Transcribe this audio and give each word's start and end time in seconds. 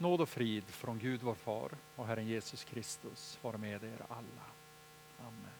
Nåd 0.00 0.20
och 0.20 0.28
frid 0.28 0.64
från 0.68 0.98
Gud 0.98 1.20
vår 1.22 1.34
far 1.34 1.70
och 1.96 2.06
Herren 2.06 2.26
Jesus 2.26 2.64
Kristus 2.64 3.38
vara 3.42 3.58
med 3.58 3.84
er 3.84 4.02
alla. 4.08 4.46
Amen. 5.18 5.52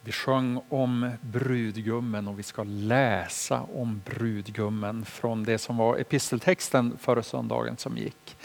Vi 0.00 0.12
sjöng 0.12 0.60
om 0.68 1.10
brudgummen 1.20 2.28
och 2.28 2.38
vi 2.38 2.42
ska 2.42 2.64
läsa 2.64 3.62
om 3.62 4.02
brudgummen 4.04 5.04
från 5.04 5.44
det 5.44 5.58
som 5.58 5.76
var 5.76 5.96
episteltexten 5.98 6.98
förra 6.98 7.22
söndagen 7.22 7.76
som 7.76 7.96
gick 7.96 8.36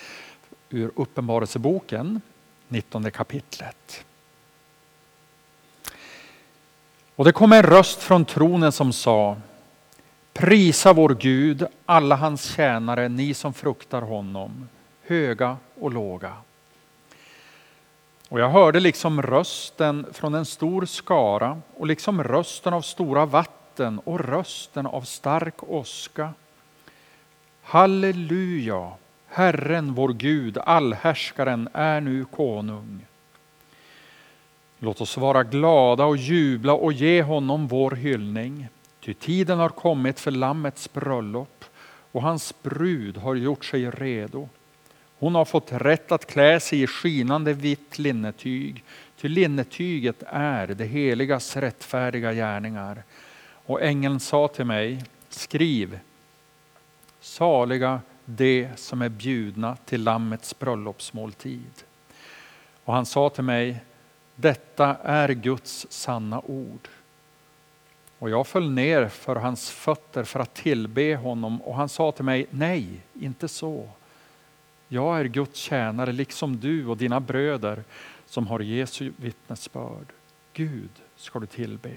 ur 0.70 0.92
Uppenbarelseboken, 0.96 2.22
19 2.68 3.12
kapitlet. 3.12 4.06
Och 7.16 7.26
det 7.26 7.32
kom 7.32 7.54
en 7.54 7.64
röst 7.64 8.02
från 8.02 8.26
tronen 8.26 8.72
som 8.72 8.94
sa 8.94 9.38
Prisa 10.40 10.94
vår 10.94 11.18
Gud, 11.20 11.66
alla 11.86 12.16
hans 12.16 12.44
tjänare, 12.44 13.10
ni 13.10 13.34
som 13.34 13.54
fruktar 13.54 14.02
honom, 14.02 14.70
höga 15.08 15.58
och 15.80 15.94
låga. 15.94 16.34
Och 18.30 18.40
jag 18.40 18.50
hörde 18.50 18.80
liksom 18.80 19.22
rösten 19.22 20.06
från 20.14 20.36
en 20.36 20.46
stor 20.46 20.86
skara 20.86 21.62
och 21.78 21.88
liksom 21.88 22.24
rösten 22.24 22.74
av 22.74 22.82
stora 22.82 23.26
vatten 23.26 24.00
och 24.00 24.20
rösten 24.20 24.86
av 24.86 25.02
stark 25.02 25.70
åska. 25.70 26.34
Halleluja, 27.62 28.92
Herren 29.28 29.94
vår 29.94 30.10
Gud, 30.10 30.58
allhärskaren, 30.58 31.70
är 31.74 32.02
nu 32.02 32.26
konung. 32.26 33.06
Låt 34.80 35.02
oss 35.02 35.18
vara 35.18 35.44
glada 35.44 36.06
och 36.06 36.18
jubla 36.18 36.74
och 36.74 36.94
ge 36.94 37.24
honom 37.24 37.68
vår 37.68 37.92
hyllning. 37.92 38.68
Ty 39.02 39.14
tiden 39.14 39.60
har 39.60 39.70
kommit 39.70 40.20
för 40.20 40.32
Lammets 40.32 40.94
bröllop 40.94 41.66
och 42.12 42.22
hans 42.22 42.54
brud 42.64 43.18
har 43.18 43.36
gjort 43.36 43.66
sig 43.66 43.90
redo. 43.90 44.50
Hon 45.20 45.36
har 45.36 45.46
fått 45.46 45.72
rätt 45.72 46.12
att 46.12 46.26
klä 46.26 46.60
sig 46.60 46.82
i 46.82 46.88
skinande 46.88 47.54
vitt 47.54 48.00
linnetyg, 48.00 48.84
ty 49.22 49.28
linnetyget 49.28 50.24
är 50.28 50.68
det 50.68 50.86
heligas 50.86 51.58
rättfärdiga 51.58 52.34
gärningar. 52.34 53.04
Och 53.66 53.82
ängeln 53.82 54.20
sa 54.20 54.48
till 54.48 54.66
mig, 54.66 55.04
skriv, 55.30 56.00
saliga 57.20 58.02
de 58.26 58.68
som 58.76 59.02
är 59.02 59.10
bjudna 59.10 59.78
till 59.86 60.04
Lammets 60.04 60.60
bröllopsmåltid. 60.60 61.84
Och 62.84 62.94
han 62.94 63.06
sa 63.06 63.30
till 63.30 63.44
mig, 63.44 63.80
detta 64.36 64.98
är 65.04 65.30
Guds 65.30 65.88
sanna 65.90 66.42
ord. 66.46 66.88
Och 68.20 68.30
jag 68.30 68.48
föll 68.48 68.72
ner 68.72 69.08
för 69.08 69.36
hans 69.36 69.70
fötter 69.70 70.24
för 70.24 70.40
att 70.40 70.54
tillbe 70.54 71.16
honom 71.16 71.62
och 71.62 71.76
han 71.76 71.90
sa 71.90 72.12
till 72.12 72.26
mig, 72.26 72.48
nej, 72.50 73.02
inte 73.14 73.48
så. 73.48 73.90
Jag 74.88 75.20
är 75.20 75.26
Guds 75.26 75.60
tjänare 75.60 76.12
liksom 76.12 76.60
du 76.60 76.86
och 76.86 76.98
dina 76.98 77.20
bröder 77.20 77.84
som 78.26 78.48
har 78.48 78.60
Jesu 78.60 79.12
vittnesbörd. 79.18 80.06
Gud 80.54 80.90
ska 81.16 81.40
du 81.40 81.46
tillbe. 81.46 81.94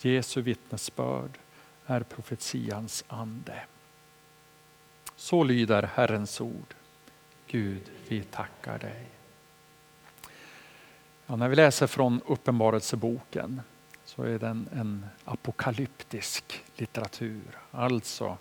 Jesu 0.00 0.42
vittnesbörd 0.42 1.38
är 1.86 2.00
profetians 2.00 3.04
ande. 3.08 3.60
Så 5.16 5.44
lyder 5.44 5.82
Herrens 5.82 6.40
ord. 6.40 6.74
Gud, 7.46 7.82
vi 8.08 8.22
tackar 8.22 8.78
dig. 8.78 9.06
Ja, 11.26 11.36
när 11.36 11.48
vi 11.48 11.56
läser 11.56 11.86
från 11.86 12.20
Uppenbarelseboken 12.26 13.60
så 14.18 14.24
är 14.24 14.38
den 14.38 14.68
en 14.72 15.06
apokalyptisk 15.24 16.64
litteratur. 16.76 17.58
Alltså, 17.70 18.36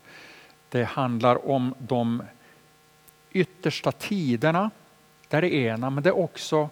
det 0.69 0.83
handlar 0.83 1.49
om 1.49 1.75
de 1.79 2.23
yttersta 3.31 3.91
tiderna, 3.91 4.71
det 5.27 5.37
är 5.37 5.41
det 5.41 5.53
ena, 5.53 5.89
men 5.89 6.03
det 6.03 6.11
också 6.11 6.69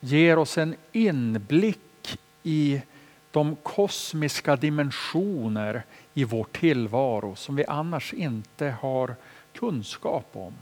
ger 0.00 0.38
oss 0.38 0.58
en 0.58 0.74
inblick 0.92 2.18
i 2.42 2.82
de 3.30 3.56
kosmiska 3.62 4.56
dimensioner 4.56 5.82
i 6.14 6.24
vår 6.24 6.46
tillvaro 6.52 7.36
som 7.36 7.56
vi 7.56 7.64
annars 7.64 8.12
inte 8.14 8.76
har 8.80 9.14
kunskap 9.52 10.26
om. 10.32 10.54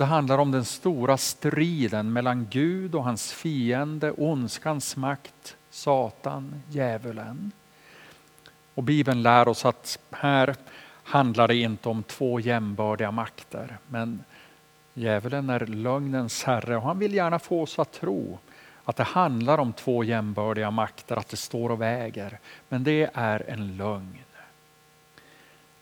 Det 0.00 0.06
handlar 0.06 0.38
om 0.38 0.50
den 0.50 0.64
stora 0.64 1.16
striden 1.16 2.12
mellan 2.12 2.46
Gud 2.50 2.94
och 2.94 3.04
hans 3.04 3.32
fiende, 3.32 4.12
ondskans 4.12 4.96
makt, 4.96 5.56
Satan, 5.70 6.62
djävulen. 6.68 7.52
Och 8.74 8.82
Bibeln 8.82 9.22
lär 9.22 9.48
oss 9.48 9.64
att 9.64 9.98
här 10.10 10.56
handlar 11.02 11.48
det 11.48 11.56
inte 11.56 11.88
om 11.88 12.02
två 12.02 12.40
jämbördiga 12.40 13.10
makter. 13.10 13.78
Men 13.86 14.24
djävulen 14.94 15.50
är 15.50 15.66
lögnens 15.66 16.44
herre 16.44 16.76
och 16.76 16.82
han 16.82 16.98
vill 16.98 17.14
gärna 17.14 17.38
få 17.38 17.62
oss 17.62 17.78
att 17.78 17.92
tro 17.92 18.38
att 18.84 18.96
det 18.96 19.04
handlar 19.04 19.58
om 19.58 19.72
två 19.72 20.04
jämbördiga 20.04 20.70
makter, 20.70 21.16
att 21.16 21.28
det 21.28 21.36
står 21.36 21.70
och 21.70 21.80
väger. 21.80 22.38
Men 22.68 22.84
det 22.84 23.10
är 23.14 23.50
en 23.50 23.76
lögn. 23.76 24.18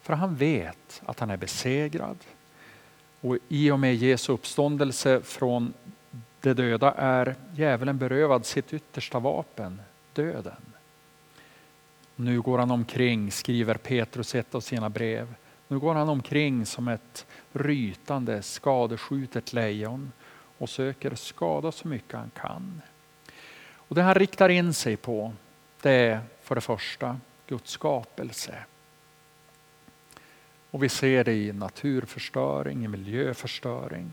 För 0.03 0.15
han 0.15 0.37
vet 0.37 1.03
att 1.07 1.21
han 1.21 1.31
är 1.31 1.37
besegrad. 1.37 2.17
Och 3.21 3.39
i 3.49 3.71
och 3.71 3.81
med 3.81 3.95
Jesu 3.95 4.33
uppståndelse 4.33 5.21
från 5.23 5.73
de 6.41 6.55
döda 6.55 6.93
är 6.93 7.35
djävulen 7.55 7.99
berövad 7.99 8.47
sitt 8.47 8.73
yttersta 8.73 9.19
vapen, 9.19 9.81
döden. 10.13 10.63
Nu 12.17 12.41
går 12.41 12.59
han 12.59 12.71
omkring, 12.71 13.31
skriver 13.31 13.75
Petrus 13.75 14.35
ett 14.35 14.55
av 14.55 14.61
sina 14.61 14.89
brev. 14.89 15.35
Nu 15.69 15.79
går 15.79 15.95
han 15.95 16.09
omkring 16.09 16.67
som 16.67 16.89
ett 16.89 17.27
rytande, 17.53 18.43
skadeskjutet 18.43 19.53
lejon 19.53 20.13
och 20.59 20.69
söker 20.69 21.15
skada 21.15 21.73
så 21.73 21.89
mycket 21.89 22.19
han 22.19 22.31
kan. 22.31 22.83
Och 23.75 23.95
Det 23.95 24.03
han 24.03 24.15
riktar 24.15 24.49
in 24.49 24.75
sig 24.75 24.97
på 24.97 25.33
det 25.83 25.91
är 25.91 26.21
för 26.43 26.55
det 26.55 26.61
första 26.61 27.21
Guds 27.47 27.71
skapelse. 27.71 28.55
Och 30.71 30.83
vi 30.83 30.89
ser 30.89 31.25
det 31.25 31.33
i 31.33 31.53
naturförstöring, 31.53 32.85
i 32.85 32.89
miljöförstöring. 32.89 34.13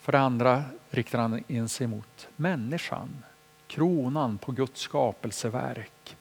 För 0.00 0.12
det 0.12 0.20
andra 0.20 0.64
riktar 0.90 1.18
han 1.18 1.44
in 1.48 1.68
sig 1.68 1.86
mot 1.86 2.28
människan, 2.36 3.24
kronan 3.66 4.38
på 4.38 4.52
Guds 4.52 4.80
skapelseverk. 4.80 6.16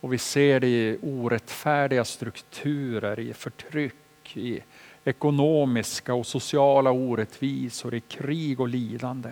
Och 0.00 0.12
vi 0.12 0.18
ser 0.18 0.60
det 0.60 0.66
i 0.66 0.98
orättfärdiga 1.02 2.04
strukturer, 2.04 3.20
i 3.20 3.34
förtryck, 3.34 4.36
i 4.36 4.60
ekonomiska 5.04 6.14
och 6.14 6.26
sociala 6.26 6.90
orättvisor, 6.90 7.94
i 7.94 8.00
krig 8.00 8.60
och 8.60 8.68
lidande. 8.68 9.30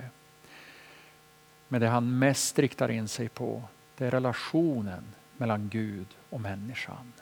Men 1.69 1.81
det 1.81 1.89
han 1.89 2.19
mest 2.19 2.59
riktar 2.59 2.91
in 2.91 3.09
sig 3.09 3.29
på, 3.29 3.63
det 3.97 4.07
är 4.07 4.11
relationen 4.11 5.05
mellan 5.37 5.69
Gud 5.69 6.07
och 6.31 6.41
människan. 6.41 7.13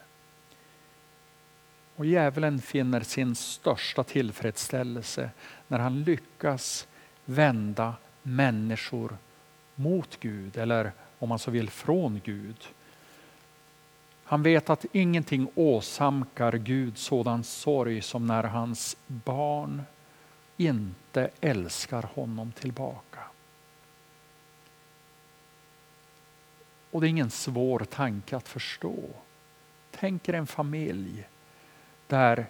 Och 1.99 2.07
djävulen 2.07 2.61
finner 2.61 3.01
sin 3.01 3.35
största 3.35 4.05
tillfredsställelse 4.05 5.31
när 5.69 5.79
han 5.79 6.03
lyckas 6.03 6.89
vända 7.25 7.95
människor 8.23 9.19
mot 9.75 10.21
Gud, 10.21 10.57
eller 10.57 10.93
om 11.19 11.29
man 11.29 11.39
så 11.39 11.51
vill 11.51 11.71
från 11.71 12.21
Gud. 12.25 12.57
Han 14.25 14.43
vet 14.43 14.71
att 14.71 14.85
ingenting 14.93 15.51
åsamkar 15.55 16.53
Gud 16.53 16.99
sådan 16.99 17.45
sorg 17.45 18.03
som 18.03 18.27
när 18.27 18.43
hans 18.43 18.97
barn 19.07 19.83
inte 20.57 21.31
älskar 21.41 22.03
honom 22.15 22.53
tillbaka. 22.53 23.21
Och 26.91 27.01
det 27.01 27.07
är 27.07 27.11
ingen 27.11 27.31
svår 27.31 27.79
tanke 27.79 28.37
att 28.37 28.49
förstå. 28.49 28.97
Tänk 29.91 30.29
er 30.29 30.35
en 30.35 30.47
familj 30.47 31.27
där 32.09 32.47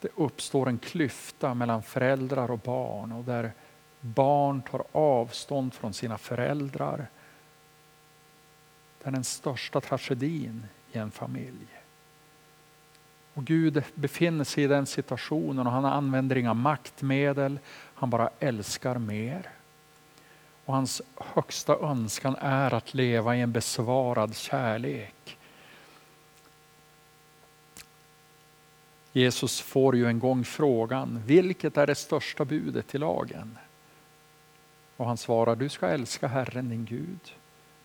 det 0.00 0.08
uppstår 0.16 0.68
en 0.68 0.78
klyfta 0.78 1.54
mellan 1.54 1.82
föräldrar 1.82 2.50
och 2.50 2.58
barn 2.58 3.12
och 3.12 3.24
där 3.24 3.52
barn 4.00 4.62
tar 4.62 4.84
avstånd 4.92 5.74
från 5.74 5.92
sina 5.92 6.18
föräldrar. 6.18 7.06
Det 9.02 9.08
är 9.08 9.12
den 9.12 9.24
största 9.24 9.80
tragedin 9.80 10.66
i 10.92 10.98
en 10.98 11.10
familj. 11.10 11.66
Och 13.34 13.44
Gud 13.44 13.84
befinner 13.94 14.44
sig 14.44 14.64
i 14.64 14.66
den 14.66 14.86
situationen 14.86 15.66
och 15.66 15.72
han 15.72 15.84
använder 15.84 16.36
inga 16.36 16.54
maktmedel, 16.54 17.58
han 17.94 18.10
bara 18.10 18.30
älskar 18.38 18.98
mer. 18.98 19.50
Och 20.64 20.74
hans 20.74 21.02
högsta 21.16 21.76
önskan 21.76 22.36
är 22.40 22.74
att 22.74 22.94
leva 22.94 23.36
i 23.36 23.40
en 23.40 23.52
besvarad 23.52 24.36
kärlek. 24.36 25.38
Jesus 29.12 29.60
får 29.60 29.96
ju 29.96 30.06
en 30.06 30.18
gång 30.18 30.44
frågan, 30.44 31.22
vilket 31.26 31.76
är 31.76 31.86
det 31.86 31.94
största 31.94 32.44
budet 32.44 32.94
i 32.94 32.98
lagen? 32.98 33.58
Och 34.96 35.06
han 35.06 35.16
svarar, 35.16 35.56
du 35.56 35.68
ska 35.68 35.88
älska 35.88 36.26
Herren 36.26 36.68
din 36.68 36.84
Gud 36.84 37.34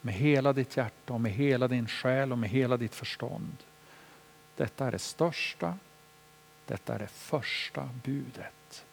med 0.02 0.14
hela 0.14 0.54
ditt 0.54 0.78
hjärta 0.78 1.14
och 1.14 1.22
med 1.22 1.32
hela 1.32 1.68
din 1.68 1.88
själ 1.88 2.32
och 2.32 2.38
med 2.38 2.50
hela 2.50 2.78
ditt 2.78 2.96
förstånd. 2.96 3.58
Detta 4.56 4.88
är 4.88 4.92
det 4.92 5.00
största, 5.00 5.78
detta 6.66 6.96
är 6.96 7.00
det 7.00 7.08
första 7.08 7.90
budet. 8.04 8.86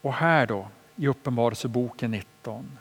Och 0.00 0.14
här 0.14 0.46
då, 0.46 0.68
i 0.96 1.08
Uppenbarelseboken 1.08 2.10
19, 2.10 2.78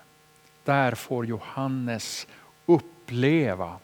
där 0.63 0.95
får 0.95 1.25
Johannes 1.25 2.27
uppleva 2.65 3.79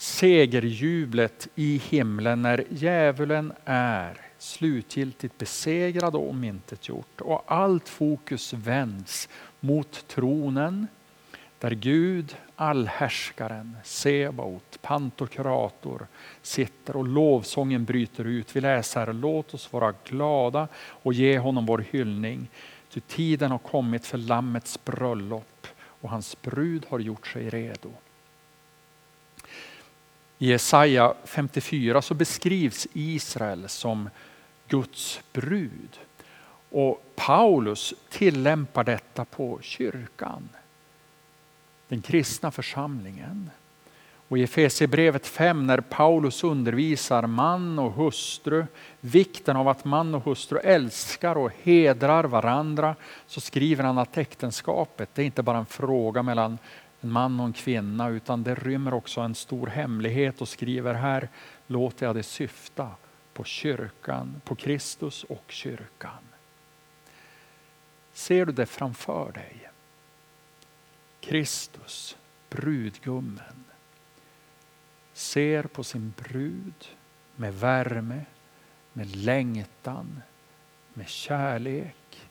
segerjublet 0.00 1.48
i 1.54 1.82
himlen 1.88 2.42
när 2.42 2.64
djävulen 2.70 3.52
är 3.64 4.20
slutgiltigt 4.38 5.38
besegrad 5.38 6.14
och 6.14 6.30
omintetgjort 6.30 7.20
och 7.20 7.44
allt 7.46 7.88
fokus 7.88 8.52
vänds 8.52 9.28
mot 9.60 10.08
tronen 10.08 10.86
där 11.58 11.70
Gud, 11.70 12.36
allhärskaren, 12.56 13.76
Sebaot, 13.84 14.78
Pantokrator 14.82 16.06
sitter 16.42 16.96
och 16.96 17.08
lovsången 17.08 17.84
bryter 17.84 18.24
ut. 18.24 18.56
Vi 18.56 18.60
läser, 18.60 19.12
låt 19.12 19.54
oss 19.54 19.72
vara 19.72 19.94
glada 20.04 20.68
och 20.76 21.12
ge 21.12 21.38
honom 21.38 21.66
vår 21.66 21.84
hyllning. 21.90 22.48
Ty 22.90 23.00
tiden 23.00 23.50
har 23.50 23.58
kommit 23.58 24.06
för 24.06 24.18
Lammets 24.18 24.84
bröllop 24.84 25.66
och 25.76 26.10
hans 26.10 26.42
brud 26.42 26.86
har 26.88 26.98
gjort 26.98 27.26
sig 27.26 27.50
redo. 27.50 27.90
I 30.38 30.48
Jesaja 30.48 31.14
54 31.24 32.02
så 32.02 32.14
beskrivs 32.14 32.86
Israel 32.92 33.68
som 33.68 34.10
Guds 34.68 35.20
brud. 35.32 35.98
Och 36.70 37.04
Paulus 37.16 37.94
tillämpar 38.08 38.84
detta 38.84 39.24
på 39.24 39.58
kyrkan, 39.62 40.48
den 41.88 42.02
kristna 42.02 42.50
församlingen. 42.50 43.50
Och 44.28 44.38
I 44.38 44.42
Efesierbrevet 44.42 45.26
5 45.26 45.66
när 45.66 45.80
Paulus 45.80 46.44
undervisar 46.44 47.26
man 47.26 47.78
och 47.78 47.92
hustru, 47.92 48.66
vikten 49.00 49.56
av 49.56 49.68
att 49.68 49.84
man 49.84 50.14
och 50.14 50.24
hustru 50.24 50.58
älskar 50.58 51.36
och 51.36 51.52
hedrar 51.62 52.24
varandra, 52.24 52.96
så 53.26 53.40
skriver 53.40 53.84
han 53.84 53.98
att 53.98 54.18
äktenskapet 54.18 55.08
det 55.14 55.22
är 55.22 55.26
inte 55.26 55.42
bara 55.42 55.58
en 55.58 55.66
fråga 55.66 56.22
mellan 56.22 56.58
en 57.00 57.10
man 57.12 57.40
och 57.40 57.46
en 57.46 57.52
kvinna 57.52 58.08
utan 58.08 58.42
det 58.42 58.54
rymmer 58.54 58.94
också 58.94 59.20
en 59.20 59.34
stor 59.34 59.66
hemlighet 59.66 60.40
och 60.40 60.48
skriver 60.48 60.94
här 60.94 61.28
låter 61.66 62.06
jag 62.06 62.14
det 62.14 62.22
syfta 62.22 62.90
på 63.32 63.44
kyrkan, 63.44 64.40
på 64.44 64.54
Kristus 64.54 65.24
och 65.24 65.44
kyrkan. 65.48 66.24
Ser 68.12 68.46
du 68.46 68.52
det 68.52 68.66
framför 68.66 69.32
dig? 69.32 69.70
Kristus, 71.20 72.16
brudgummen, 72.50 73.64
ser 75.12 75.62
på 75.62 75.84
sin 75.84 76.12
brud 76.16 76.88
med 77.36 77.54
värme, 77.54 78.24
med 78.92 79.16
längtan, 79.16 80.22
med 80.94 81.08
kärlek. 81.08 82.30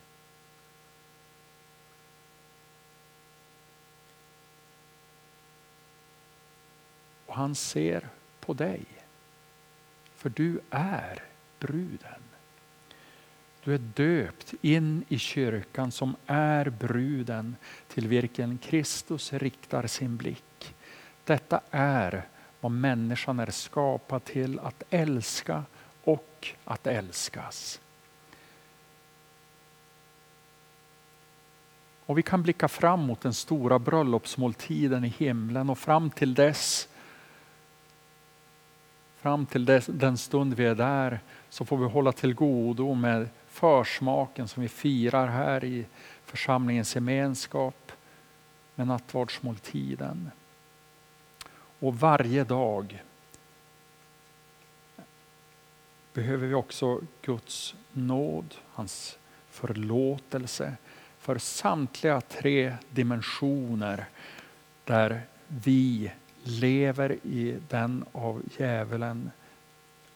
Han 7.38 7.54
ser 7.54 8.08
på 8.40 8.54
dig. 8.54 8.84
För 10.16 10.30
du 10.30 10.60
är 10.70 11.24
bruden. 11.58 12.22
Du 13.64 13.74
är 13.74 13.78
döpt 13.78 14.54
in 14.62 15.04
i 15.08 15.18
kyrkan 15.18 15.92
som 15.92 16.16
är 16.26 16.70
bruden 16.70 17.56
till 17.88 18.08
vilken 18.08 18.58
Kristus 18.58 19.32
riktar 19.32 19.86
sin 19.86 20.16
blick. 20.16 20.74
Detta 21.24 21.60
är 21.70 22.26
vad 22.60 22.72
människan 22.72 23.40
är 23.40 23.50
skapad 23.50 24.24
till 24.24 24.58
att 24.58 24.82
älska 24.90 25.64
och 26.04 26.48
att 26.64 26.86
älskas. 26.86 27.80
Och 32.06 32.18
vi 32.18 32.22
kan 32.22 32.42
blicka 32.42 32.68
fram 32.68 33.00
mot 33.00 33.20
den 33.20 33.34
stora 33.34 33.78
bröllopsmåltiden 33.78 35.04
i 35.04 35.08
himlen 35.08 35.70
och 35.70 35.78
fram 35.78 36.10
till 36.10 36.34
dess 36.34 36.87
Fram 39.28 39.46
till 39.46 39.82
den 39.86 40.18
stund 40.18 40.54
vi 40.54 40.64
är 40.64 40.74
där 40.74 41.20
så 41.48 41.64
får 41.64 41.76
vi 41.76 41.86
hålla 41.86 42.12
till 42.12 42.34
godo 42.34 42.94
med 42.94 43.28
försmaken 43.48 44.48
som 44.48 44.62
vi 44.62 44.68
firar 44.68 45.26
här 45.26 45.64
i 45.64 45.86
församlingens 46.24 46.94
gemenskap 46.94 47.92
med 48.74 48.86
nattvardsmåltiden. 48.86 50.30
Och 51.78 51.98
varje 51.98 52.44
dag 52.44 53.02
behöver 56.12 56.46
vi 56.46 56.54
också 56.54 57.00
Guds 57.22 57.74
nåd, 57.92 58.54
hans 58.72 59.18
förlåtelse 59.50 60.76
för 61.18 61.38
samtliga 61.38 62.20
tre 62.20 62.76
dimensioner 62.90 64.04
där 64.84 65.22
vi 65.48 66.12
lever 66.48 67.18
i 67.22 67.56
den 67.68 68.04
av 68.12 68.42
djävulen 68.58 69.30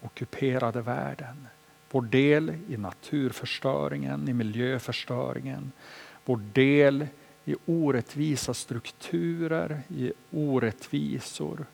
ockuperade 0.00 0.82
världen. 0.82 1.48
Vår 1.90 2.02
del 2.02 2.56
i 2.68 2.76
naturförstöringen, 2.76 4.28
i 4.28 4.32
miljöförstöringen. 4.32 5.72
Vår 6.24 6.40
del 6.52 7.06
i 7.44 7.56
orättvisa 7.66 8.54
strukturer, 8.54 9.82
i 9.88 10.12
orättvisor. 10.30 11.66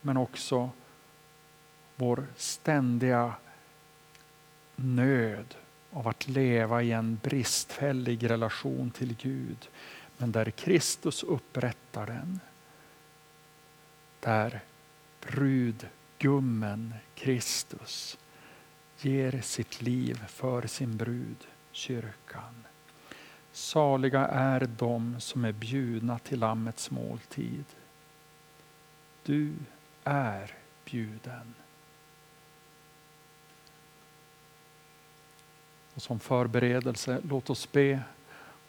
Men 0.00 0.16
också 0.16 0.70
vår 1.96 2.26
ständiga 2.36 3.34
nöd 4.76 5.54
av 5.92 6.08
att 6.08 6.28
leva 6.28 6.82
i 6.82 6.92
en 6.92 7.20
bristfällig 7.22 8.30
relation 8.30 8.90
till 8.90 9.16
Gud. 9.22 9.68
Men 10.16 10.32
där 10.32 10.50
Kristus 10.50 11.22
upprättar 11.22 12.06
den. 12.06 12.40
Där 14.20 14.60
brudgummen 15.20 16.94
Kristus 17.14 18.18
ger 18.98 19.40
sitt 19.40 19.82
liv 19.82 20.24
för 20.26 20.66
sin 20.66 20.96
brud, 20.96 21.46
kyrkan. 21.72 22.64
Saliga 23.52 24.26
är 24.26 24.68
de 24.78 25.20
som 25.20 25.44
är 25.44 25.52
bjudna 25.52 26.18
till 26.18 26.38
Lammets 26.38 26.90
måltid. 26.90 27.64
Du 29.22 29.54
är 30.04 30.54
bjuden. 30.84 31.54
Och 35.94 36.02
som 36.02 36.20
förberedelse, 36.20 37.20
låt 37.24 37.50
oss 37.50 37.72
be 37.72 38.00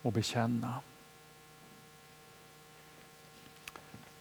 och 0.01 0.13
bekänna. 0.13 0.79